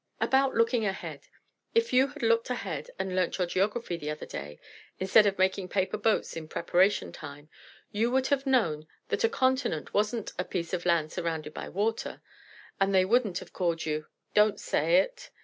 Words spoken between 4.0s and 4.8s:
other day,